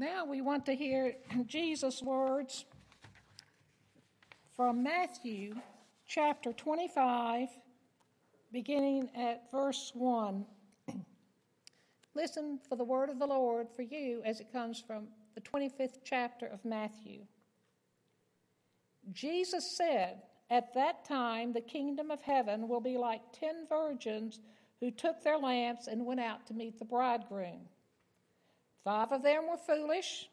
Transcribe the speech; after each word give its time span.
Now 0.00 0.24
we 0.24 0.40
want 0.40 0.64
to 0.64 0.74
hear 0.74 1.12
Jesus' 1.44 2.02
words 2.02 2.64
from 4.56 4.82
Matthew 4.82 5.52
chapter 6.06 6.54
25, 6.54 7.50
beginning 8.50 9.10
at 9.14 9.50
verse 9.50 9.92
1. 9.94 10.46
Listen 12.14 12.58
for 12.66 12.76
the 12.76 12.84
word 12.84 13.10
of 13.10 13.18
the 13.18 13.26
Lord 13.26 13.66
for 13.76 13.82
you 13.82 14.22
as 14.24 14.40
it 14.40 14.50
comes 14.50 14.80
from 14.80 15.08
the 15.34 15.42
25th 15.42 15.98
chapter 16.02 16.46
of 16.46 16.64
Matthew. 16.64 17.26
Jesus 19.12 19.76
said, 19.76 20.22
At 20.48 20.72
that 20.72 21.04
time 21.04 21.52
the 21.52 21.60
kingdom 21.60 22.10
of 22.10 22.22
heaven 22.22 22.68
will 22.68 22.80
be 22.80 22.96
like 22.96 23.20
ten 23.38 23.66
virgins 23.68 24.40
who 24.80 24.90
took 24.90 25.22
their 25.22 25.36
lamps 25.36 25.88
and 25.88 26.06
went 26.06 26.20
out 26.20 26.46
to 26.46 26.54
meet 26.54 26.78
the 26.78 26.86
bridegroom. 26.86 27.68
Five 28.84 29.12
of 29.12 29.22
them 29.22 29.48
were 29.48 29.56
foolish, 29.56 30.28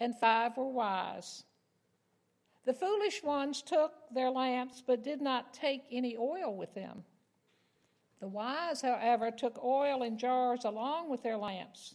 and 0.00 0.18
five 0.18 0.56
were 0.56 0.68
wise. 0.68 1.44
The 2.64 2.72
foolish 2.72 3.22
ones 3.22 3.62
took 3.62 3.92
their 4.12 4.30
lamps, 4.30 4.82
but 4.86 5.02
did 5.02 5.20
not 5.20 5.52
take 5.52 5.82
any 5.90 6.16
oil 6.16 6.54
with 6.54 6.74
them. 6.74 7.04
The 8.20 8.28
wise, 8.28 8.80
however, 8.80 9.30
took 9.30 9.62
oil 9.62 10.02
in 10.02 10.16
jars 10.16 10.64
along 10.64 11.10
with 11.10 11.22
their 11.22 11.36
lamps. 11.36 11.94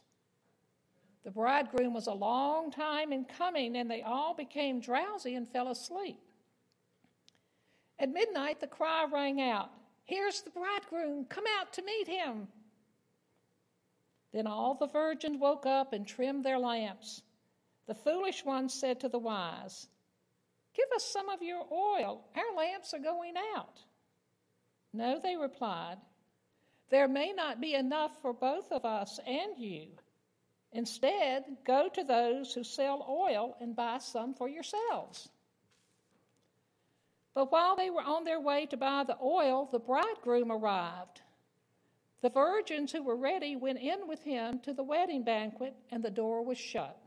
The 1.24 1.32
bridegroom 1.32 1.94
was 1.94 2.08
a 2.08 2.14
long 2.14 2.72
time 2.72 3.12
in 3.12 3.26
coming, 3.26 3.76
and 3.78 3.90
they 3.90 4.02
all 4.02 4.34
became 4.34 4.80
drowsy 4.80 5.36
and 5.36 5.48
fell 5.48 5.70
asleep. 5.70 6.20
At 7.98 8.10
midnight, 8.10 8.60
the 8.60 8.68
cry 8.68 9.06
rang 9.12 9.42
out 9.42 9.72
Here's 10.10 10.42
the 10.42 10.50
bridegroom, 10.50 11.26
come 11.26 11.44
out 11.60 11.72
to 11.74 11.84
meet 11.84 12.08
him. 12.08 12.48
Then 14.32 14.48
all 14.48 14.76
the 14.76 14.88
virgins 14.88 15.40
woke 15.40 15.66
up 15.66 15.94
and 15.94 16.06
trimmed 16.06 16.44
their 16.44 16.60
lamps. 16.60 17.22
The 17.88 17.96
foolish 17.96 18.46
ones 18.46 18.74
said 18.74 19.00
to 19.00 19.10
the 19.10 19.18
wise, 19.18 19.88
Give 20.76 20.86
us 20.96 21.04
some 21.04 21.30
of 21.30 21.42
your 21.42 21.66
oil. 21.72 22.24
Our 22.36 22.56
lamps 22.56 22.94
are 22.94 23.00
going 23.00 23.34
out. 23.56 23.80
No, 24.94 25.20
they 25.20 25.36
replied, 25.36 25.98
There 26.90 27.08
may 27.08 27.34
not 27.34 27.60
be 27.60 27.74
enough 27.74 28.22
for 28.22 28.34
both 28.34 28.72
of 28.72 28.86
us 28.86 29.20
and 29.26 29.58
you. 29.58 29.88
Instead, 30.72 31.58
go 31.66 31.90
to 31.90 32.04
those 32.04 32.54
who 32.54 32.64
sell 32.64 33.06
oil 33.10 33.58
and 33.60 33.76
buy 33.76 33.98
some 33.98 34.36
for 34.36 34.48
yourselves. 34.48 35.30
But 37.34 37.52
while 37.52 37.76
they 37.76 37.90
were 37.90 38.02
on 38.02 38.24
their 38.24 38.40
way 38.40 38.66
to 38.68 38.78
buy 38.78 39.04
the 39.04 39.18
oil, 39.22 39.68
the 39.72 39.80
bridegroom 39.80 40.52
arrived. 40.52 41.22
The 42.22 42.30
virgins 42.30 42.92
who 42.92 43.04
were 43.04 43.16
ready 43.16 43.56
went 43.56 43.80
in 43.80 44.08
with 44.08 44.24
him 44.24 44.60
to 44.60 44.74
the 44.74 44.84
wedding 44.84 45.24
banquet, 45.24 45.76
and 45.90 46.04
the 46.04 46.10
door 46.10 46.44
was 46.44 46.58
shut. 46.58 46.98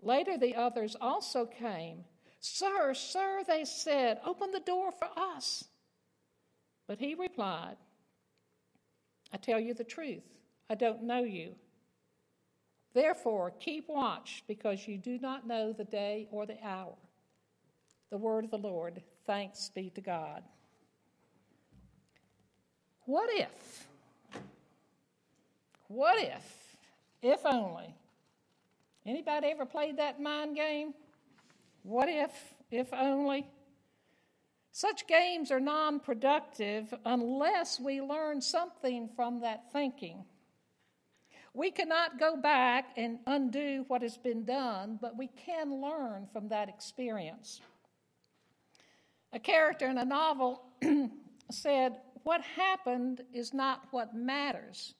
Later, 0.00 0.38
the 0.38 0.54
others 0.54 0.96
also 1.00 1.44
came. 1.44 2.04
Sir, 2.40 2.94
sir, 2.94 3.42
they 3.46 3.64
said, 3.64 4.20
open 4.24 4.52
the 4.52 4.60
door 4.60 4.92
for 4.92 5.08
us. 5.16 5.64
But 6.86 6.98
he 6.98 7.14
replied, 7.14 7.76
I 9.32 9.36
tell 9.36 9.60
you 9.60 9.74
the 9.74 9.84
truth, 9.84 10.24
I 10.70 10.74
don't 10.74 11.02
know 11.02 11.22
you. 11.22 11.54
Therefore, 12.94 13.52
keep 13.60 13.88
watch, 13.88 14.44
because 14.48 14.88
you 14.88 14.96
do 14.96 15.18
not 15.18 15.46
know 15.46 15.72
the 15.72 15.84
day 15.84 16.26
or 16.30 16.46
the 16.46 16.56
hour. 16.64 16.94
The 18.10 18.16
word 18.16 18.44
of 18.44 18.50
the 18.50 18.56
Lord. 18.56 19.02
Thanks 19.26 19.70
be 19.74 19.90
to 19.90 20.00
God. 20.00 20.42
What 23.08 23.30
if? 23.32 23.86
What 25.86 26.22
if? 26.22 26.76
If 27.22 27.46
only. 27.46 27.94
Anybody 29.06 29.46
ever 29.46 29.64
played 29.64 29.96
that 29.96 30.20
mind 30.20 30.54
game? 30.54 30.92
What 31.84 32.10
if? 32.10 32.30
If 32.70 32.92
only? 32.92 33.46
Such 34.72 35.06
games 35.06 35.50
are 35.50 35.58
non 35.58 36.00
productive 36.00 36.92
unless 37.06 37.80
we 37.80 38.02
learn 38.02 38.42
something 38.42 39.08
from 39.16 39.40
that 39.40 39.72
thinking. 39.72 40.26
We 41.54 41.70
cannot 41.70 42.20
go 42.20 42.36
back 42.36 42.90
and 42.98 43.20
undo 43.26 43.86
what 43.88 44.02
has 44.02 44.18
been 44.18 44.44
done, 44.44 44.98
but 45.00 45.16
we 45.16 45.28
can 45.28 45.80
learn 45.80 46.28
from 46.30 46.50
that 46.50 46.68
experience. 46.68 47.62
A 49.32 49.38
character 49.38 49.86
in 49.86 49.96
a 49.96 50.04
novel 50.04 50.62
said, 51.50 51.96
what 52.24 52.40
happened 52.42 53.22
is 53.32 53.52
not 53.52 53.88
what 53.90 54.14
matters. 54.14 54.94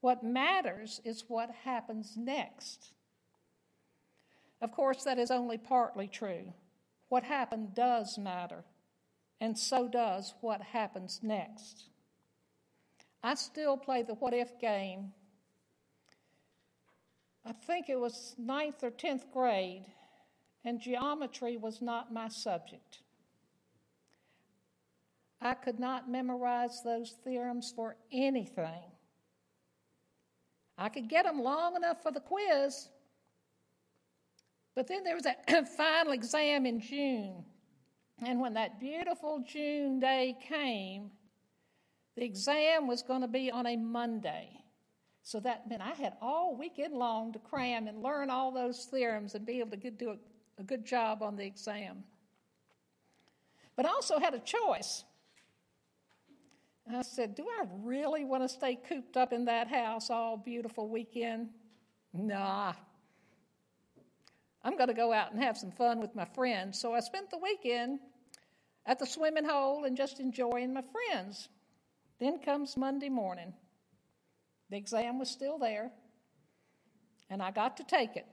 What 0.00 0.22
matters 0.22 1.00
is 1.04 1.24
what 1.28 1.50
happens 1.64 2.14
next. 2.16 2.92
Of 4.60 4.72
course, 4.72 5.04
that 5.04 5.18
is 5.18 5.30
only 5.30 5.58
partly 5.58 6.08
true. 6.08 6.52
What 7.08 7.24
happened 7.24 7.74
does 7.74 8.18
matter, 8.18 8.64
and 9.40 9.58
so 9.58 9.88
does 9.88 10.34
what 10.40 10.60
happens 10.60 11.20
next. 11.22 11.84
I 13.22 13.34
still 13.34 13.76
play 13.76 14.02
the 14.02 14.14
what 14.14 14.34
if 14.34 14.60
game. 14.60 15.12
I 17.44 17.52
think 17.52 17.88
it 17.88 17.98
was 17.98 18.34
ninth 18.38 18.82
or 18.82 18.90
tenth 18.90 19.30
grade, 19.32 19.86
and 20.64 20.80
geometry 20.80 21.56
was 21.56 21.80
not 21.80 22.12
my 22.12 22.28
subject. 22.28 23.00
I 25.40 25.54
could 25.54 25.78
not 25.78 26.10
memorize 26.10 26.82
those 26.82 27.14
theorems 27.24 27.72
for 27.74 27.96
anything. 28.12 28.92
I 30.76 30.88
could 30.88 31.08
get 31.08 31.24
them 31.24 31.42
long 31.42 31.76
enough 31.76 32.02
for 32.02 32.12
the 32.12 32.20
quiz, 32.20 32.88
but 34.74 34.86
then 34.86 35.02
there 35.04 35.16
was 35.16 35.26
a 35.26 35.64
final 35.76 36.12
exam 36.12 36.66
in 36.66 36.80
June. 36.80 37.44
And 38.24 38.40
when 38.40 38.54
that 38.54 38.80
beautiful 38.80 39.44
June 39.46 40.00
day 40.00 40.36
came, 40.48 41.10
the 42.16 42.24
exam 42.24 42.86
was 42.88 43.02
going 43.02 43.20
to 43.20 43.28
be 43.28 43.50
on 43.50 43.66
a 43.66 43.76
Monday. 43.76 44.50
So 45.22 45.40
that 45.40 45.68
meant 45.68 45.82
I 45.82 45.92
had 45.92 46.14
all 46.20 46.56
weekend 46.56 46.94
long 46.94 47.32
to 47.32 47.38
cram 47.38 47.86
and 47.86 48.02
learn 48.02 48.30
all 48.30 48.50
those 48.50 48.86
theorems 48.86 49.34
and 49.34 49.44
be 49.44 49.60
able 49.60 49.76
to 49.76 49.90
do 49.90 50.10
a, 50.10 50.16
a 50.60 50.64
good 50.64 50.84
job 50.84 51.22
on 51.22 51.36
the 51.36 51.44
exam. 51.44 52.02
But 53.76 53.86
I 53.86 53.90
also 53.90 54.18
had 54.18 54.34
a 54.34 54.40
choice. 54.40 55.04
I 56.96 57.02
said, 57.02 57.34
Do 57.34 57.46
I 57.60 57.64
really 57.82 58.24
want 58.24 58.42
to 58.42 58.48
stay 58.48 58.76
cooped 58.76 59.16
up 59.16 59.32
in 59.32 59.44
that 59.46 59.68
house 59.68 60.10
all 60.10 60.36
beautiful 60.36 60.88
weekend? 60.88 61.48
Nah. 62.12 62.72
I'm 64.62 64.76
going 64.76 64.88
to 64.88 64.94
go 64.94 65.12
out 65.12 65.32
and 65.32 65.42
have 65.42 65.56
some 65.56 65.70
fun 65.70 66.00
with 66.00 66.14
my 66.14 66.24
friends. 66.24 66.80
So 66.80 66.92
I 66.92 67.00
spent 67.00 67.30
the 67.30 67.38
weekend 67.38 68.00
at 68.86 68.98
the 68.98 69.06
swimming 69.06 69.44
hole 69.44 69.84
and 69.84 69.96
just 69.96 70.18
enjoying 70.18 70.72
my 70.72 70.82
friends. 70.82 71.48
Then 72.18 72.38
comes 72.40 72.76
Monday 72.76 73.08
morning. 73.08 73.52
The 74.70 74.76
exam 74.76 75.18
was 75.18 75.30
still 75.30 75.58
there, 75.58 75.90
and 77.30 77.42
I 77.42 77.50
got 77.50 77.76
to 77.78 77.84
take 77.84 78.16
it. 78.16 78.26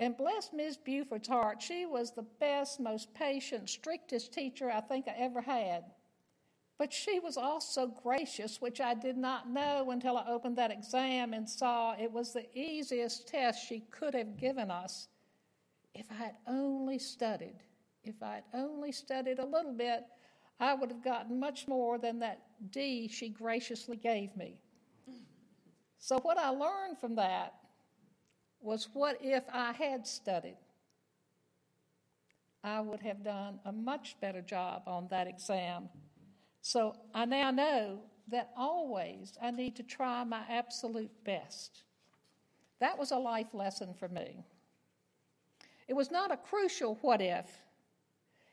And 0.00 0.16
bless 0.16 0.50
Miss 0.52 0.76
Buford's 0.76 1.28
heart, 1.28 1.62
she 1.62 1.86
was 1.86 2.12
the 2.12 2.26
best, 2.40 2.80
most 2.80 3.14
patient, 3.14 3.70
strictest 3.70 4.32
teacher 4.32 4.70
I 4.70 4.80
think 4.80 5.06
I 5.06 5.14
ever 5.18 5.40
had. 5.40 5.84
But 6.76 6.92
she 6.92 7.20
was 7.20 7.36
also 7.36 7.86
gracious, 7.86 8.60
which 8.60 8.80
I 8.80 8.94
did 8.94 9.16
not 9.16 9.48
know 9.48 9.90
until 9.90 10.16
I 10.16 10.26
opened 10.28 10.56
that 10.56 10.72
exam 10.72 11.32
and 11.32 11.48
saw 11.48 11.94
it 11.94 12.10
was 12.10 12.32
the 12.32 12.46
easiest 12.58 13.28
test 13.28 13.66
she 13.66 13.80
could 13.90 14.14
have 14.14 14.36
given 14.36 14.70
us 14.70 15.08
if 15.94 16.10
I 16.10 16.14
had 16.14 16.34
only 16.48 16.98
studied. 16.98 17.60
If 18.02 18.22
I 18.22 18.34
had 18.36 18.44
only 18.52 18.90
studied 18.90 19.38
a 19.38 19.46
little 19.46 19.72
bit, 19.72 20.04
I 20.58 20.74
would 20.74 20.90
have 20.90 21.02
gotten 21.02 21.38
much 21.38 21.68
more 21.68 21.98
than 21.98 22.18
that 22.20 22.42
D 22.70 23.08
she 23.08 23.28
graciously 23.28 23.96
gave 23.96 24.36
me. 24.36 24.60
So, 25.98 26.18
what 26.18 26.36
I 26.36 26.50
learned 26.50 26.98
from 26.98 27.14
that 27.16 27.54
was 28.60 28.88
what 28.92 29.18
if 29.22 29.44
I 29.52 29.72
had 29.72 30.06
studied? 30.06 30.58
I 32.62 32.80
would 32.80 33.00
have 33.00 33.22
done 33.22 33.60
a 33.64 33.72
much 33.72 34.16
better 34.20 34.40
job 34.40 34.82
on 34.86 35.08
that 35.08 35.26
exam. 35.26 35.88
So 36.64 36.96
I 37.12 37.26
now 37.26 37.50
know 37.50 37.98
that 38.28 38.50
always 38.56 39.36
I 39.40 39.50
need 39.50 39.76
to 39.76 39.82
try 39.82 40.24
my 40.24 40.40
absolute 40.48 41.10
best. 41.22 41.82
That 42.80 42.98
was 42.98 43.10
a 43.10 43.18
life 43.18 43.52
lesson 43.52 43.92
for 43.92 44.08
me. 44.08 44.46
It 45.88 45.92
was 45.92 46.10
not 46.10 46.32
a 46.32 46.38
crucial 46.38 46.94
what 47.02 47.20
if. 47.20 47.44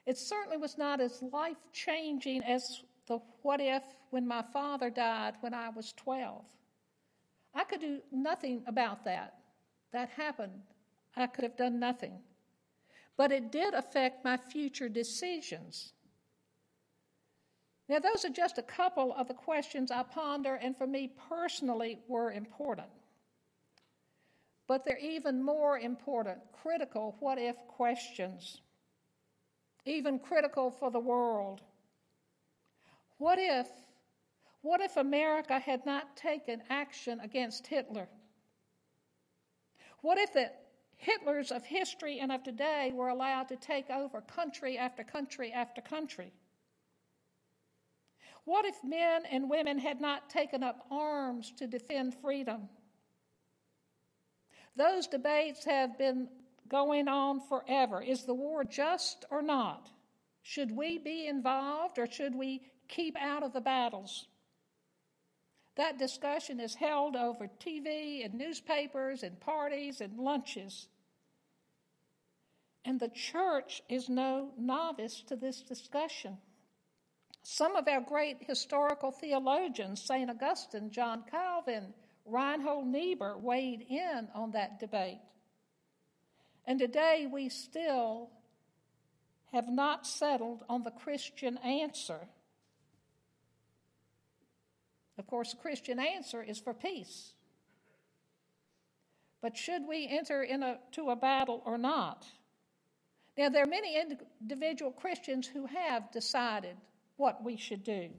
It 0.06 0.18
certainly 0.18 0.58
was 0.58 0.78
not 0.78 1.00
as 1.00 1.22
life 1.22 1.56
changing 1.72 2.44
as 2.44 2.82
the 3.08 3.20
what 3.44 3.62
if 3.62 3.84
when 4.10 4.28
my 4.28 4.42
father 4.42 4.90
died 4.90 5.36
when 5.40 5.54
I 5.54 5.70
was 5.70 5.94
12. 5.94 6.44
I 7.56 7.64
could 7.64 7.80
do 7.80 8.02
nothing 8.12 8.64
about 8.68 9.06
that. 9.06 9.36
That 9.94 10.10
happened. 10.10 10.64
I 11.16 11.28
could 11.28 11.46
have 11.46 11.56
done 11.56 11.80
nothing. 11.80 12.20
But 13.16 13.32
it 13.32 13.54
did 13.54 13.74
affect 13.74 14.26
my 14.26 14.36
future 14.36 14.90
decisions. 14.90 15.94
Now, 17.92 18.00
those 18.00 18.24
are 18.24 18.30
just 18.30 18.58
a 18.58 18.62
couple 18.64 19.14
of 19.18 19.28
the 19.28 19.34
questions 19.34 19.92
I 19.92 20.04
ponder 20.04 20.56
and 20.56 20.78
for 20.78 20.88
me 20.88 21.12
personally 21.30 22.00
were 22.08 22.32
important. 22.32 22.88
but 24.72 24.86
they're 24.86 24.98
even 25.00 25.44
more 25.44 25.78
important 25.80 26.38
critical 26.54 27.18
what 27.20 27.38
if 27.38 27.58
questions, 27.68 28.62
even 29.86 30.18
critical 30.18 30.72
for 30.72 30.90
the 30.90 31.00
world. 31.00 31.62
What 33.18 33.38
if, 33.38 33.68
what 34.62 34.80
if 34.80 34.96
America 34.96 35.60
had 35.60 35.86
not 35.86 36.16
taken 36.16 36.62
action 36.70 37.20
against 37.20 37.68
Hitler? 37.68 38.08
What 40.02 40.18
if 40.18 40.32
the 40.32 40.50
Hitlers 41.06 41.52
of 41.52 41.66
history 41.66 42.20
and 42.22 42.32
of 42.32 42.42
today 42.44 42.94
were 42.96 43.10
allowed 43.10 43.50
to 43.50 43.58
take 43.58 43.90
over 43.90 44.22
country 44.22 44.78
after 44.78 45.04
country 45.04 45.52
after 45.52 45.82
country? 45.82 46.32
What 48.46 48.66
if 48.66 48.84
men 48.84 49.24
and 49.30 49.50
women 49.50 49.78
had 49.78 50.02
not 50.02 50.30
taken 50.30 50.64
up 50.64 50.86
arms 50.90 51.54
to 51.58 51.68
defend 51.68 52.16
freedom? 52.16 52.70
Those 54.76 55.08
debates 55.08 55.66
have 55.66 55.98
been 55.98 56.28
going 56.68 57.08
on 57.08 57.42
forever. 57.42 58.02
Is 58.02 58.24
the 58.24 58.34
war 58.34 58.64
just 58.64 59.26
or 59.30 59.42
not? 59.42 59.90
Should 60.42 60.76
we 60.76 60.98
be 60.98 61.28
involved 61.28 62.00
or 62.00 62.08
should 62.08 62.34
we 62.34 62.62
keep 62.88 63.16
out 63.18 63.44
of 63.44 63.54
the 63.54 63.62
battles? 63.62 64.28
That 65.76 65.98
discussion 65.98 66.60
is 66.60 66.76
held 66.76 67.16
over 67.16 67.48
TV 67.60 68.26
and 68.26 68.34
newspapers 68.34 69.24
and 69.24 69.40
parties 69.40 70.02
and 70.02 70.18
lunches. 70.18 70.88
And 72.84 73.00
the 73.00 73.10
church 73.10 73.82
is 73.88 74.10
no 74.10 74.52
novice 74.58 75.22
to 75.28 75.36
this 75.36 75.62
discussion. 75.62 76.38
Some 77.44 77.76
of 77.76 77.88
our 77.88 78.02
great 78.02 78.38
historical 78.42 79.12
theologians, 79.12 80.02
St. 80.02 80.30
Augustine, 80.30 80.92
John 80.92 81.24
Calvin, 81.30 81.94
Reinhold 82.26 82.88
Niebuhr, 82.88 83.38
weighed 83.38 83.86
in 83.90 84.28
on 84.34 84.52
that 84.52 84.80
debate. 84.80 85.20
And 86.66 86.78
today 86.78 87.28
we 87.32 87.50
still 87.50 88.30
have 89.52 89.68
not 89.68 90.06
settled 90.06 90.64
on 90.70 90.84
the 90.84 90.92
Christian 90.92 91.58
answer. 91.58 92.20
Of 95.18 95.28
course, 95.28 95.52
the 95.52 95.58
Christian 95.58 96.00
answer 96.00 96.42
is 96.42 96.60
for 96.60 96.74
peace. 96.74 97.34
But 99.42 99.58
should 99.58 99.88
we 99.88 100.08
enter 100.08 100.44
into 100.44 101.10
a 101.10 101.16
battle 101.16 101.64
or 101.66 101.78
not? 101.78 102.26
Now, 103.38 103.50
there 103.50 103.64
are 103.64 103.68
many 103.68 104.00
individual 104.42 104.92
Christians 104.92 105.48
who 105.48 105.66
have 105.66 106.12
decided 106.12 106.78
what 107.18 107.44
we 107.44 107.58
should 107.58 107.84
do. 107.84 108.10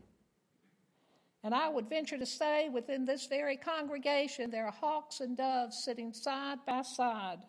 And 1.45 1.55
I 1.55 1.69
would 1.69 1.89
venture 1.89 2.19
to 2.19 2.27
say 2.27 2.69
within 2.69 3.05
this 3.05 3.27
very 3.27 3.57
congregation, 3.57 4.51
there 4.51 4.67
are 4.67 4.73
hawks 4.73 5.21
and 5.21 5.37
doves 5.37 5.83
sitting 5.85 6.13
side 6.13 6.59
by 6.67 6.83
side. 6.83 7.41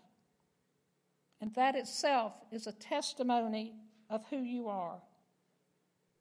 And 1.42 1.54
that 1.56 1.76
itself 1.76 2.34
is 2.52 2.66
a 2.66 2.72
testimony 2.72 3.74
of 4.10 4.24
who 4.30 4.38
you 4.38 4.68
are. 4.68 5.00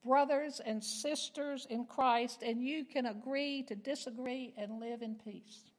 Brothers 0.05 0.61
and 0.65 0.83
sisters 0.83 1.67
in 1.71 1.87
Christ, 1.87 2.43
and 2.43 2.63
you 2.63 2.85
can 2.85 3.07
agree 3.07 3.63
to 3.69 3.75
disagree 3.77 4.53
and 4.59 4.81
live 4.81 5.01
in 5.01 5.15
peace. 5.15 5.71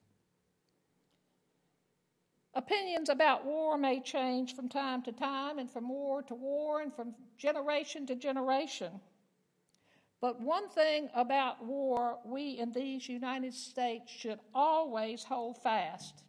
Opinions 2.55 3.09
about 3.09 3.45
war 3.45 3.77
may 3.77 3.99
change 3.99 4.55
from 4.55 4.69
time 4.69 5.01
to 5.03 5.11
time, 5.11 5.59
and 5.59 5.69
from 5.69 5.89
war 5.89 6.23
to 6.23 6.35
war, 6.35 6.81
and 6.81 6.93
from 6.93 7.13
generation 7.37 8.05
to 8.07 8.15
generation. 8.15 9.01
But 10.23 10.39
one 10.39 10.69
thing 10.69 11.09
about 11.13 11.65
war 11.65 12.17
we 12.23 12.51
in 12.51 12.71
these 12.71 13.09
United 13.09 13.53
States 13.53 14.09
should 14.09 14.39
always 14.55 15.21
hold 15.21 15.61
fast, 15.61 16.23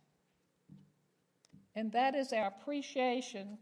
and 1.77 1.93
that 1.93 2.17
is 2.17 2.33
our 2.33 2.49
appreciation 2.49 3.57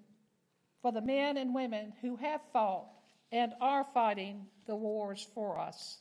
for 0.81 0.90
the 0.90 1.02
men 1.02 1.37
and 1.37 1.55
women 1.55 1.93
who 2.00 2.17
have 2.17 2.40
fought 2.50 2.87
and 3.31 3.52
are 3.61 3.84
fighting 3.93 4.46
the 4.64 4.75
wars 4.75 5.29
for 5.34 5.58
us. 5.58 5.99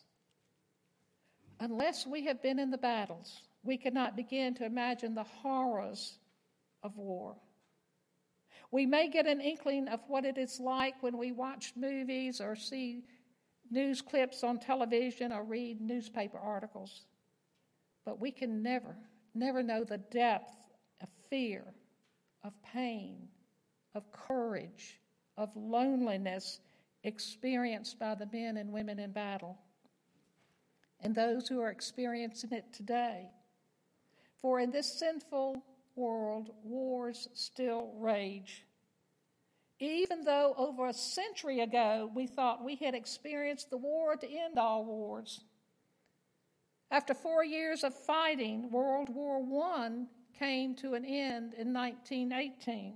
Unless 1.59 2.07
we 2.07 2.23
have 2.27 2.41
been 2.41 2.57
in 2.57 2.71
the 2.71 2.77
battles, 2.77 3.41
we 3.63 3.75
cannot 3.75 4.15
begin 4.15 4.53
to 4.55 4.65
imagine 4.65 5.13
the 5.13 5.23
horrors 5.23 6.19
of 6.83 6.95
war. 6.95 7.35
We 8.71 8.85
may 8.85 9.09
get 9.09 9.27
an 9.27 9.41
inkling 9.41 9.89
of 9.89 9.99
what 10.07 10.23
it 10.23 10.37
is 10.37 10.57
like 10.57 11.03
when 11.03 11.17
we 11.17 11.33
watch 11.33 11.73
movies 11.75 12.39
or 12.39 12.55
see 12.55 13.03
news 13.71 14.01
clips 14.01 14.43
on 14.43 14.59
television 14.59 15.31
or 15.31 15.43
read 15.43 15.81
newspaper 15.81 16.37
articles. 16.37 17.05
But 18.05 18.19
we 18.19 18.31
can 18.31 18.61
never, 18.61 18.95
never 19.33 19.63
know 19.63 19.83
the 19.83 19.97
depth 19.97 20.53
of 21.01 21.09
fear, 21.29 21.63
of 22.43 22.53
pain, 22.63 23.27
of 23.95 24.11
courage, 24.11 24.99
of 25.37 25.55
loneliness 25.55 26.59
experienced 27.03 27.97
by 27.97 28.15
the 28.15 28.27
men 28.31 28.57
and 28.57 28.71
women 28.71 28.99
in 28.99 29.11
battle 29.11 29.57
and 31.03 31.15
those 31.15 31.47
who 31.47 31.59
are 31.59 31.69
experiencing 31.69 32.51
it 32.51 32.71
today. 32.71 33.29
For 34.37 34.59
in 34.59 34.71
this 34.71 34.99
sinful 34.99 35.63
world, 35.95 36.51
wars 36.63 37.27
still 37.33 37.91
rage. 37.97 38.65
Even 39.81 40.23
though 40.23 40.53
over 40.57 40.87
a 40.87 40.93
century 40.93 41.59
ago 41.61 42.11
we 42.13 42.27
thought 42.27 42.63
we 42.63 42.75
had 42.75 42.93
experienced 42.93 43.71
the 43.71 43.77
war 43.77 44.15
to 44.15 44.29
end 44.29 44.59
all 44.59 44.85
wars. 44.85 45.41
After 46.91 47.15
four 47.15 47.43
years 47.43 47.83
of 47.83 47.95
fighting, 47.95 48.69
World 48.69 49.09
War 49.09 49.41
I 49.73 50.05
came 50.37 50.75
to 50.75 50.93
an 50.93 51.03
end 51.03 51.55
in 51.55 51.73
1918. 51.73 52.93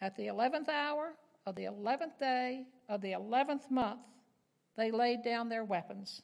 At 0.00 0.16
the 0.16 0.28
11th 0.28 0.68
hour 0.68 1.14
of 1.44 1.56
the 1.56 1.64
11th 1.64 2.20
day 2.20 2.66
of 2.88 3.00
the 3.00 3.12
11th 3.12 3.68
month, 3.68 4.02
they 4.76 4.92
laid 4.92 5.24
down 5.24 5.48
their 5.48 5.64
weapons 5.64 6.22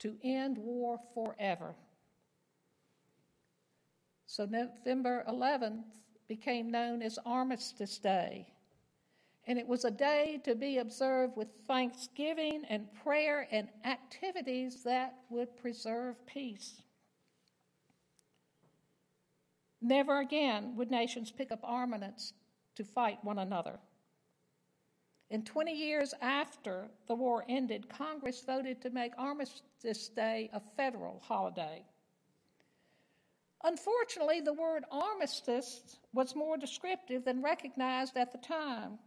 to 0.00 0.18
end 0.22 0.58
war 0.58 0.98
forever. 1.14 1.74
So 4.26 4.44
November 4.44 5.24
11th 5.26 5.84
became 6.36 6.70
known 6.70 7.02
as 7.02 7.18
Armistice 7.26 7.98
Day. 7.98 8.46
And 9.46 9.58
it 9.58 9.68
was 9.68 9.84
a 9.84 9.90
day 9.90 10.40
to 10.44 10.54
be 10.54 10.78
observed 10.78 11.36
with 11.36 11.48
thanksgiving 11.68 12.62
and 12.70 12.86
prayer 13.04 13.46
and 13.50 13.68
activities 13.84 14.82
that 14.84 15.14
would 15.28 15.54
preserve 15.58 16.16
peace. 16.24 16.80
Never 19.82 20.20
again 20.20 20.74
would 20.76 20.90
nations 20.90 21.30
pick 21.30 21.52
up 21.52 21.60
armaments 21.62 22.32
to 22.76 22.84
fight 22.84 23.22
one 23.22 23.38
another. 23.38 23.78
In 25.28 25.44
20 25.44 25.70
years 25.70 26.14
after 26.22 26.88
the 27.08 27.14
war 27.14 27.44
ended, 27.46 27.90
Congress 27.90 28.42
voted 28.46 28.80
to 28.80 28.88
make 28.88 29.12
Armistice 29.18 30.08
Day 30.08 30.48
a 30.54 30.60
federal 30.78 31.20
holiday. 31.20 31.84
Unfortunately, 33.64 34.40
the 34.40 34.52
word 34.52 34.84
armistice 34.90 35.98
was 36.12 36.34
more 36.34 36.56
descriptive 36.56 37.24
than 37.24 37.42
recognized 37.42 38.16
at 38.16 38.32
the 38.32 38.38
time. 38.38 38.98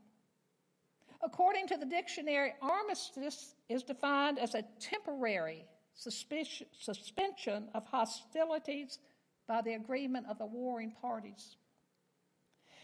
According 1.22 1.68
to 1.68 1.78
the 1.78 1.86
dictionary, 1.86 2.54
armistice 2.62 3.56
is 3.68 3.84
defined 3.84 4.40
as 4.40 4.56
a 4.56 4.64
temporary 4.80 5.66
suspension 5.94 7.70
of 7.74 7.86
hostilities 7.86 9.00
by 9.48 9.62
the 9.62 9.74
agreement 9.74 10.28
of 10.30 10.38
the 10.38 10.46
warring 10.46 10.94
parties. 11.02 11.58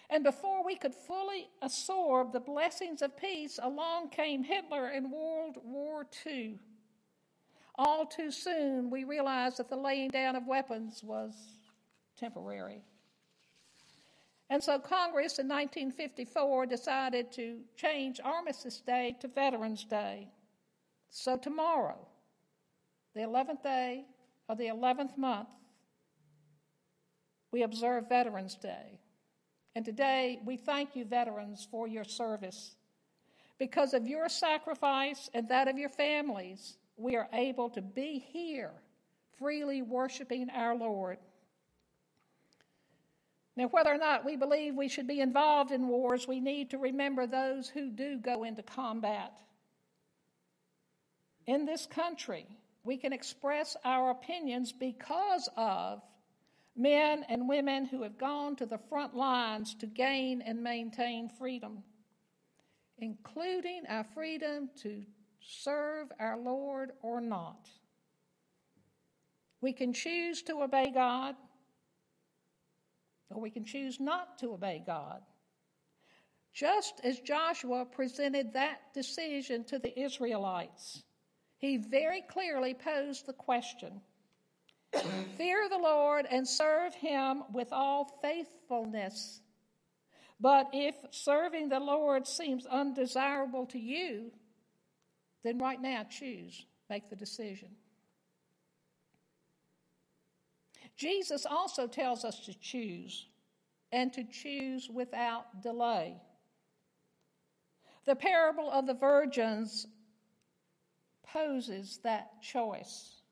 And 0.09 0.23
before 0.23 0.65
we 0.65 0.75
could 0.75 0.93
fully 0.93 1.47
absorb 1.61 2.33
the 2.33 2.39
blessings 2.39 3.01
of 3.01 3.15
peace, 3.15 3.59
along 3.61 4.09
came 4.09 4.43
Hitler 4.43 4.87
and 4.87 5.11
World 5.11 5.57
War 5.63 6.05
II. 6.25 6.59
All 7.75 8.05
too 8.05 8.29
soon, 8.29 8.89
we 8.89 9.05
realized 9.05 9.57
that 9.57 9.69
the 9.69 9.77
laying 9.77 10.09
down 10.09 10.35
of 10.35 10.45
weapons 10.45 11.01
was 11.01 11.33
temporary. 12.21 12.83
And 14.49 14.63
so 14.63 14.79
Congress 14.79 15.39
in 15.39 15.47
1954 15.47 16.65
decided 16.65 17.31
to 17.33 17.59
change 17.75 18.19
Armistice 18.23 18.81
Day 18.81 19.15
to 19.21 19.27
Veterans 19.27 19.85
Day. 19.85 20.29
So 21.09 21.37
tomorrow, 21.37 22.07
the 23.15 23.21
11th 23.21 23.63
day 23.63 24.05
of 24.47 24.57
the 24.57 24.67
11th 24.67 25.17
month, 25.17 25.49
we 27.51 27.63
observe 27.63 28.07
Veterans 28.07 28.55
Day. 28.55 28.99
And 29.75 29.85
today, 29.85 30.39
we 30.45 30.57
thank 30.57 30.95
you, 30.95 31.05
veterans, 31.05 31.67
for 31.71 31.87
your 31.87 32.03
service. 32.03 32.75
Because 33.57 33.93
of 33.93 34.07
your 34.07 34.27
sacrifice 34.27 35.29
and 35.33 35.47
that 35.49 35.69
of 35.69 35.77
your 35.77 35.89
families, 35.89 36.77
we 36.97 37.15
are 37.15 37.29
able 37.31 37.69
to 37.69 37.81
be 37.81 38.19
here 38.33 38.71
freely 39.37 39.81
worshiping 39.81 40.49
our 40.49 40.75
Lord. 40.75 41.17
Now, 43.57 43.67
whether 43.67 43.93
or 43.93 43.97
not 43.97 44.25
we 44.25 44.35
believe 44.37 44.75
we 44.75 44.87
should 44.87 45.07
be 45.07 45.19
involved 45.19 45.71
in 45.71 45.87
wars, 45.87 46.27
we 46.27 46.39
need 46.39 46.69
to 46.71 46.77
remember 46.77 47.27
those 47.27 47.67
who 47.67 47.89
do 47.89 48.17
go 48.17 48.43
into 48.43 48.63
combat. 48.63 49.39
In 51.47 51.65
this 51.65 51.85
country, 51.85 52.45
we 52.83 52.97
can 52.97 53.11
express 53.11 53.75
our 53.83 54.11
opinions 54.11 54.71
because 54.71 55.49
of, 55.57 56.01
men 56.75 57.25
and 57.27 57.49
women 57.49 57.85
who 57.85 58.01
have 58.03 58.17
gone 58.17 58.55
to 58.55 58.65
the 58.65 58.77
front 58.77 59.15
lines 59.15 59.75
to 59.75 59.85
gain 59.85 60.41
and 60.41 60.63
maintain 60.63 61.29
freedom, 61.29 61.83
including 62.97 63.83
our 63.89 64.05
freedom 64.13 64.69
to 64.81 65.03
serve 65.41 66.11
our 66.19 66.37
Lord 66.39 66.91
or 67.01 67.19
not. 67.19 67.69
We 69.59 69.73
can 69.73 69.93
choose 69.93 70.41
to 70.43 70.63
obey 70.63 70.91
God, 70.91 71.35
or 73.33 73.41
we 73.41 73.49
can 73.49 73.65
choose 73.65 73.99
not 73.99 74.37
to 74.39 74.53
obey 74.53 74.83
God. 74.85 75.21
Just 76.53 76.99
as 77.03 77.19
Joshua 77.19 77.85
presented 77.85 78.53
that 78.53 78.93
decision 78.93 79.63
to 79.65 79.79
the 79.79 79.97
Israelites, 79.97 81.03
he 81.57 81.77
very 81.77 82.21
clearly 82.21 82.73
posed 82.73 83.25
the 83.25 83.33
question 83.33 84.01
Fear 85.37 85.69
the 85.69 85.77
Lord 85.77 86.27
and 86.29 86.45
serve 86.45 86.93
him 86.93 87.43
with 87.53 87.71
all 87.71 88.19
faithfulness. 88.21 89.39
But 90.39 90.69
if 90.73 90.95
serving 91.11 91.69
the 91.69 91.79
Lord 91.79 92.27
seems 92.27 92.65
undesirable 92.65 93.67
to 93.67 93.79
you, 93.79 94.31
then 95.43 95.59
right 95.59 95.81
now 95.81 96.03
choose, 96.03 96.65
make 96.89 97.09
the 97.09 97.15
decision. 97.15 97.69
Jesus 101.01 101.47
also 101.49 101.87
tells 101.87 102.23
us 102.23 102.45
to 102.45 102.53
choose 102.53 103.25
and 103.91 104.13
to 104.13 104.23
choose 104.23 104.87
without 104.87 105.63
delay. 105.63 106.21
The 108.05 108.15
parable 108.15 108.69
of 108.69 108.85
the 108.85 108.93
virgins 108.93 109.87
poses 111.25 111.99
that 112.03 112.39
choice. 112.43 113.23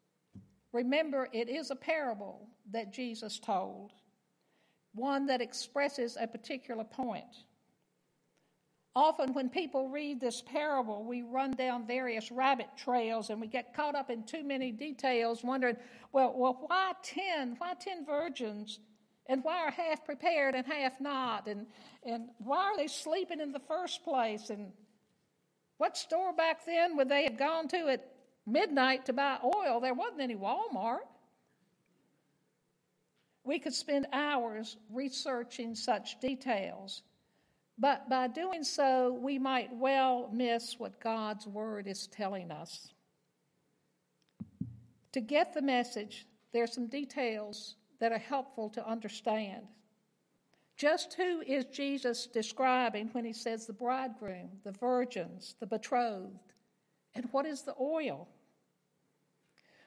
Remember, 0.74 1.30
it 1.32 1.48
is 1.48 1.70
a 1.70 1.76
parable 1.76 2.48
that 2.72 2.92
Jesus 2.92 3.38
told, 3.38 3.92
one 4.96 5.28
that 5.28 5.40
expresses 5.40 6.18
a 6.20 6.26
particular 6.26 6.84
point. 6.84 7.44
Often, 8.96 9.34
when 9.34 9.50
people 9.50 9.88
read 9.88 10.20
this 10.20 10.42
parable, 10.42 11.04
we 11.04 11.22
run 11.22 11.52
down 11.52 11.86
various 11.86 12.32
rabbit 12.32 12.68
trails 12.76 13.30
and 13.30 13.40
we 13.40 13.48
get 13.48 13.74
caught 13.74 13.96
up 13.96 14.10
in 14.10 14.24
too 14.24 14.44
many 14.44 14.72
details, 14.72 15.44
wondering, 15.44 15.78
well, 16.12 16.34
well 16.36 16.66
why 16.68 16.94
10? 17.04 17.56
Why 17.60 17.76
10 17.76 18.06
virgins? 18.06 18.80
And 19.28 19.44
why 19.44 19.60
are 19.60 19.72
half 19.72 20.04
prepared 20.06 20.56
and 20.56 20.66
half 20.66 21.00
not? 21.00 21.48
And, 21.48 21.68
and 22.04 22.30
why 22.40 22.64
are 22.64 22.78
they 22.78 22.88
sleeping 22.88 23.40
in 23.40 23.52
the 23.52 23.60
first 23.60 24.04
place? 24.04 24.50
And 24.50 24.72
what 25.78 25.96
store 25.96 26.34
back 26.34 26.66
then 26.66 26.98
would 26.98 27.10
they 27.10 27.24
have 27.26 27.38
gone 27.38 27.68
to 27.70 27.90
at 27.90 28.12
midnight 28.48 29.06
to 29.06 29.14
buy 29.14 29.38
oil? 29.44 29.80
There 29.80 29.94
wasn't 29.94 30.22
any 30.22 30.36
Walmart. 30.36 31.06
We 33.44 33.60
could 33.60 33.74
spend 33.74 34.08
hours 34.12 34.78
researching 34.92 35.76
such 35.76 36.20
details. 36.20 37.04
But 37.80 38.10
by 38.10 38.28
doing 38.28 38.64
so, 38.64 39.18
we 39.22 39.40
might 39.40 39.74
well 39.74 40.30
miss 40.34 40.78
what 40.78 41.00
God's 41.00 41.48
Word 41.48 41.88
is 41.88 42.08
telling 42.08 42.52
us. 42.52 42.90
To 45.14 45.22
get 45.22 45.54
the 45.54 45.62
message, 45.62 46.28
there 46.52 46.64
are 46.64 46.68
some 46.68 46.88
details 46.88 47.76
that 48.00 48.12
are 48.12 48.18
helpful 48.18 48.70
to 48.72 48.88
understand. 48.88 49.64
Just 50.76 51.14
who 51.14 51.42
is 51.42 51.66
Jesus 51.66 52.28
describing 52.28 53.10
when 53.14 53.26
he 53.26 53.34
says 53.34 53.66
the 53.66 53.74
bridegroom, 53.74 54.50
the 54.64 54.72
virgins, 54.72 55.56
the 55.60 55.66
betrothed, 55.66 56.54
and 57.16 57.28
what 57.32 57.46
is 57.46 57.62
the 57.62 57.76
oil? 57.80 58.28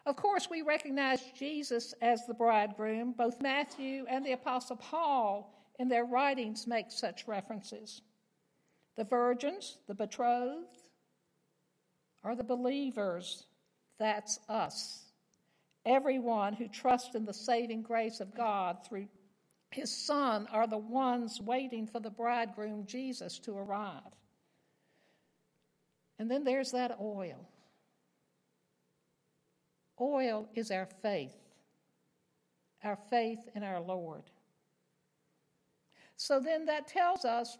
Of 0.04 0.16
course, 0.16 0.48
we 0.50 0.62
recognize 0.62 1.22
Jesus 1.38 1.94
as 2.02 2.26
the 2.26 2.34
bridegroom. 2.34 3.12
Both 3.12 3.40
Matthew 3.40 4.04
and 4.08 4.26
the 4.26 4.32
Apostle 4.32 4.76
Paul 4.76 5.54
in 5.78 5.88
their 5.88 6.04
writings 6.04 6.66
make 6.66 6.90
such 6.90 7.26
references. 7.26 8.02
The 8.96 9.04
virgins, 9.04 9.78
the 9.88 9.94
betrothed, 9.94 10.82
are 12.22 12.36
the 12.36 12.44
believers. 12.44 13.46
That's 13.98 14.38
us 14.48 15.02
everyone 15.84 16.54
who 16.54 16.68
trusts 16.68 17.14
in 17.14 17.24
the 17.24 17.34
saving 17.34 17.82
grace 17.82 18.20
of 18.20 18.34
God 18.34 18.78
through 18.86 19.06
his 19.70 19.90
Son 19.90 20.46
are 20.52 20.66
the 20.66 20.78
ones 20.78 21.40
waiting 21.40 21.86
for 21.86 21.98
the 21.98 22.10
bridegroom 22.10 22.84
Jesus 22.86 23.38
to 23.40 23.56
arrive. 23.56 24.02
And 26.18 26.30
then 26.30 26.44
there's 26.44 26.72
that 26.72 26.98
oil. 27.00 27.48
Oil 30.00 30.48
is 30.54 30.70
our 30.70 30.86
faith, 31.00 31.34
our 32.84 32.98
faith 33.08 33.40
in 33.54 33.62
our 33.62 33.80
Lord. 33.80 34.22
So 36.22 36.38
then 36.38 36.66
that 36.66 36.86
tells 36.86 37.24
us 37.24 37.58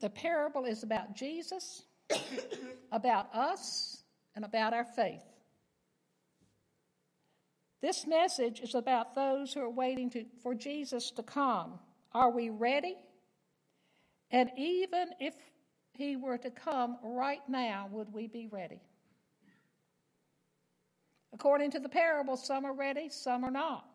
the 0.00 0.10
parable 0.10 0.64
is 0.64 0.82
about 0.82 1.14
Jesus, 1.14 1.84
about 2.92 3.32
us, 3.32 4.02
and 4.34 4.44
about 4.44 4.74
our 4.74 4.84
faith. 4.84 5.22
This 7.80 8.04
message 8.04 8.58
is 8.58 8.74
about 8.74 9.14
those 9.14 9.52
who 9.52 9.60
are 9.60 9.70
waiting 9.70 10.10
to, 10.10 10.24
for 10.42 10.56
Jesus 10.56 11.12
to 11.12 11.22
come. 11.22 11.78
Are 12.10 12.32
we 12.32 12.50
ready? 12.50 12.96
And 14.32 14.50
even 14.56 15.10
if 15.20 15.34
he 15.92 16.16
were 16.16 16.38
to 16.38 16.50
come 16.50 16.98
right 17.04 17.48
now, 17.48 17.88
would 17.92 18.12
we 18.12 18.26
be 18.26 18.48
ready? 18.50 18.80
According 21.32 21.70
to 21.70 21.78
the 21.78 21.88
parable, 21.88 22.36
some 22.36 22.64
are 22.64 22.74
ready, 22.74 23.08
some 23.08 23.44
are 23.44 23.52
not. 23.52 23.88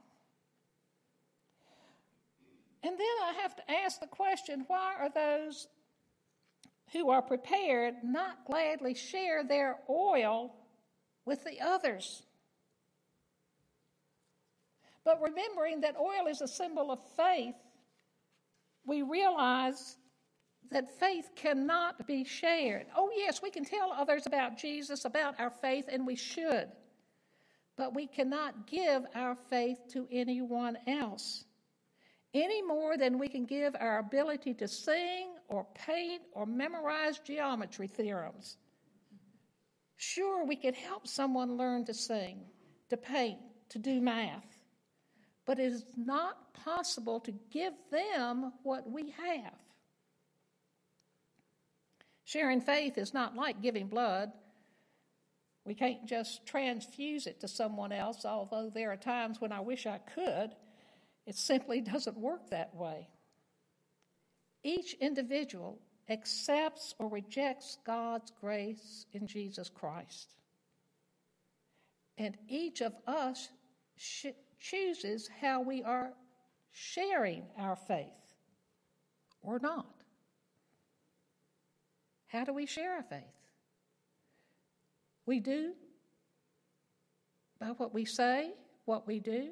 And 2.83 2.91
then 2.91 3.15
I 3.23 3.33
have 3.41 3.55
to 3.55 3.71
ask 3.71 3.99
the 3.99 4.07
question 4.07 4.65
why 4.67 4.93
are 4.99 5.09
those 5.09 5.67
who 6.91 7.09
are 7.09 7.21
prepared 7.21 7.95
not 8.03 8.45
gladly 8.45 8.93
share 8.93 9.43
their 9.43 9.77
oil 9.89 10.53
with 11.25 11.43
the 11.45 11.61
others? 11.61 12.23
But 15.05 15.21
remembering 15.21 15.81
that 15.81 15.95
oil 15.97 16.27
is 16.29 16.41
a 16.41 16.47
symbol 16.47 16.91
of 16.91 16.99
faith, 17.15 17.55
we 18.85 19.01
realize 19.01 19.97
that 20.71 20.99
faith 20.99 21.29
cannot 21.35 22.05
be 22.05 22.23
shared. 22.23 22.87
Oh, 22.95 23.11
yes, 23.15 23.41
we 23.41 23.49
can 23.49 23.63
tell 23.63 23.91
others 23.91 24.25
about 24.25 24.57
Jesus, 24.57 25.05
about 25.05 25.39
our 25.39 25.49
faith, 25.49 25.85
and 25.91 26.05
we 26.05 26.15
should. 26.15 26.69
But 27.77 27.95
we 27.95 28.07
cannot 28.07 28.67
give 28.67 29.03
our 29.15 29.35
faith 29.35 29.79
to 29.91 30.07
anyone 30.11 30.77
else 30.87 31.45
any 32.33 32.61
more 32.61 32.97
than 32.97 33.19
we 33.19 33.27
can 33.27 33.45
give 33.45 33.75
our 33.79 33.99
ability 33.99 34.53
to 34.55 34.67
sing 34.67 35.29
or 35.47 35.67
paint 35.75 36.23
or 36.33 36.45
memorize 36.45 37.19
geometry 37.19 37.87
theorems. 37.87 38.57
Sure, 39.97 40.45
we 40.45 40.55
can 40.55 40.73
help 40.73 41.07
someone 41.07 41.57
learn 41.57 41.85
to 41.85 41.93
sing, 41.93 42.41
to 42.89 42.97
paint, 42.97 43.39
to 43.69 43.79
do 43.79 44.01
math 44.01 44.63
but 45.45 45.59
it 45.59 45.71
is 45.71 45.85
not 45.97 46.53
possible 46.53 47.19
to 47.21 47.33
give 47.51 47.73
them 47.91 48.53
what 48.63 48.89
we 48.89 49.11
have. 49.11 49.53
Sharing 52.23 52.61
faith 52.61 52.97
is 52.97 53.13
not 53.13 53.35
like 53.35 53.61
giving 53.61 53.87
blood. 53.87 54.31
We 55.65 55.75
can't 55.75 56.05
just 56.05 56.45
transfuse 56.45 57.27
it 57.27 57.41
to 57.41 57.47
someone 57.47 57.91
else, 57.91 58.25
although 58.25 58.71
there 58.73 58.91
are 58.91 58.97
times 58.97 59.39
when 59.39 59.51
I 59.51 59.59
wish 59.59 59.85
I 59.85 59.97
could. 59.97 60.51
It 61.25 61.36
simply 61.36 61.82
doesn't 61.82 62.18
work 62.18 62.50
that 62.50 62.75
way. 62.75 63.08
Each 64.63 64.94
individual 64.96 65.80
accepts 66.10 66.94
or 67.00 67.10
rejects 67.10 67.77
God's 67.86 68.32
grace 68.39 69.06
in 69.13 69.27
Jesus 69.27 69.70
Christ. 69.70 70.36
And 72.18 72.38
each 72.48 72.82
of 72.82 72.94
us 73.08 73.50
should 73.96 74.36
chooses 74.63 75.30
how 75.42 75.62
we 75.62 75.84
are 75.84 76.13
sharing 76.72 77.44
our 77.58 77.75
faith 77.75 78.08
or 79.42 79.60
not. 79.60 79.94
How 82.27 82.46
do 82.46 82.53
we 82.53 82.65
share 82.65 82.94
our 82.94 83.03
faith? 83.03 83.22
We 85.25 85.39
do 85.39 85.74
by 87.60 87.68
what 87.77 87.94
we 87.94 88.06
say, 88.06 88.53
what 88.86 89.06
we 89.06 89.20
do, 89.20 89.51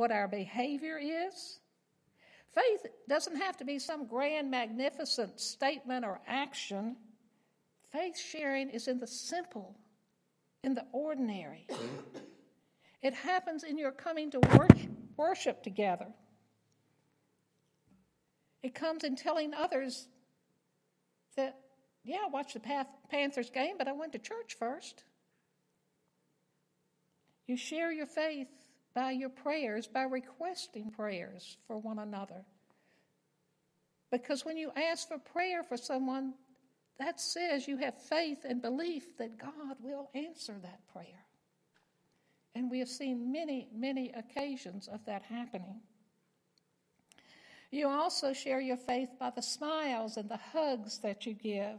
what 0.00 0.10
our 0.10 0.26
behavior 0.26 0.98
is. 0.98 1.60
Faith 2.54 2.90
doesn't 3.06 3.36
have 3.36 3.58
to 3.58 3.66
be 3.66 3.78
some 3.78 4.06
grand, 4.06 4.50
magnificent 4.50 5.38
statement 5.38 6.06
or 6.06 6.22
action. 6.26 6.96
Faith 7.92 8.18
sharing 8.18 8.70
is 8.70 8.88
in 8.88 8.98
the 8.98 9.06
simple, 9.06 9.76
in 10.64 10.74
the 10.74 10.86
ordinary. 10.92 11.66
It 13.02 13.12
happens 13.12 13.62
in 13.62 13.76
your 13.76 13.92
coming 13.92 14.30
to 14.30 14.40
worship 15.18 15.62
together. 15.62 16.06
It 18.62 18.74
comes 18.74 19.04
in 19.04 19.16
telling 19.16 19.52
others 19.52 20.08
that, 21.36 21.58
yeah, 22.04 22.20
I 22.24 22.30
watched 22.30 22.54
the 22.54 22.86
Panthers 23.10 23.50
game, 23.50 23.74
but 23.76 23.86
I 23.86 23.92
went 23.92 24.12
to 24.12 24.18
church 24.18 24.56
first. 24.58 25.04
You 27.46 27.58
share 27.58 27.92
your 27.92 28.06
faith 28.06 28.48
by 28.94 29.12
your 29.12 29.28
prayers, 29.28 29.86
by 29.86 30.02
requesting 30.02 30.90
prayers 30.90 31.56
for 31.66 31.78
one 31.78 31.98
another. 31.98 32.44
Because 34.10 34.44
when 34.44 34.56
you 34.56 34.72
ask 34.76 35.08
for 35.08 35.18
prayer 35.18 35.62
for 35.62 35.76
someone, 35.76 36.34
that 36.98 37.20
says 37.20 37.66
you 37.66 37.78
have 37.78 37.96
faith 37.96 38.44
and 38.44 38.60
belief 38.60 39.16
that 39.16 39.38
God 39.38 39.76
will 39.80 40.10
answer 40.14 40.56
that 40.62 40.86
prayer. 40.92 41.24
And 42.54 42.70
we 42.70 42.80
have 42.80 42.88
seen 42.88 43.32
many, 43.32 43.68
many 43.72 44.10
occasions 44.10 44.88
of 44.88 45.04
that 45.06 45.22
happening. 45.22 45.80
You 47.70 47.88
also 47.88 48.32
share 48.32 48.60
your 48.60 48.76
faith 48.76 49.10
by 49.18 49.30
the 49.30 49.42
smiles 49.42 50.16
and 50.16 50.28
the 50.28 50.40
hugs 50.52 50.98
that 50.98 51.24
you 51.24 51.32
give. 51.32 51.78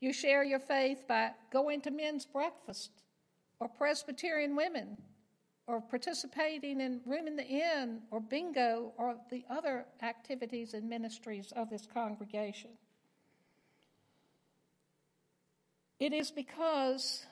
You 0.00 0.12
share 0.12 0.44
your 0.44 0.60
faith 0.60 1.08
by 1.08 1.30
going 1.50 1.80
to 1.82 1.90
men's 1.90 2.26
breakfast 2.26 2.90
or 3.58 3.68
Presbyterian 3.68 4.54
women 4.54 4.98
or 5.66 5.80
participating 5.80 6.80
in 6.80 7.00
Room 7.04 7.26
in 7.26 7.36
the 7.36 7.46
Inn 7.46 8.02
or 8.10 8.20
bingo 8.20 8.92
or 8.96 9.16
the 9.30 9.44
other 9.50 9.84
activities 10.02 10.74
and 10.74 10.88
ministries 10.88 11.52
of 11.56 11.70
this 11.70 11.86
congregation. 11.92 12.70
It 15.98 16.12
is 16.12 16.30
because 16.30 17.24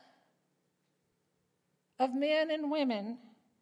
of 1.99 2.15
men 2.15 2.51
and 2.51 2.71
women 2.71 3.19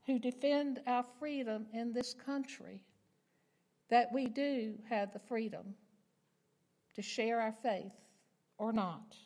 who 0.07 0.19
defend 0.19 0.81
our 0.87 1.05
freedom 1.19 1.67
in 1.73 1.93
this 1.93 2.14
country 2.14 2.85
that 3.91 4.12
we 4.12 4.26
do 4.26 4.75
have 4.88 5.12
the 5.12 5.19
freedom 5.19 5.75
to 6.95 7.02
share 7.02 7.41
our 7.41 7.55
faith 7.62 7.93
or 8.59 8.73
not, 8.73 9.17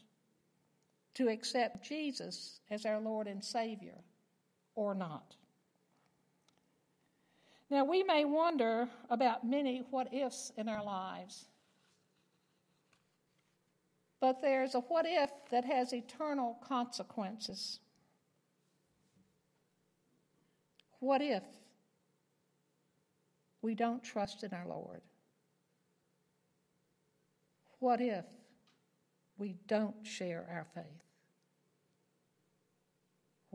to 1.15 1.29
accept 1.29 1.87
Jesus 1.87 2.61
as 2.71 2.85
our 2.85 3.01
Lord 3.01 3.29
and 3.29 3.45
Savior 3.45 4.03
or 4.77 4.95
not. 4.95 5.35
Now, 7.69 7.85
we 7.85 8.05
may 8.05 8.25
wonder 8.25 8.89
about 9.11 9.45
many 9.45 9.83
what 9.91 10.15
ifs 10.15 10.53
in 10.57 10.69
our 10.69 10.85
lives, 10.85 11.47
but 14.21 14.41
there's 14.41 14.77
a 14.77 14.81
what 14.81 15.05
if 15.09 15.31
that 15.51 15.65
has 15.65 15.93
eternal 15.93 16.59
consequences. 16.67 17.81
What 21.01 21.21
if 21.21 21.43
we 23.63 23.75
don't 23.75 24.03
trust 24.03 24.45
in 24.45 24.55
our 24.55 24.67
Lord? 24.67 25.01
What 27.81 28.01
if 28.01 28.25
we 29.39 29.57
don't 29.67 30.07
share 30.07 30.47
our 30.51 30.67
faith? 30.75 31.06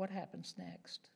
What 0.01 0.09
happens 0.09 0.55
next? 0.57 1.09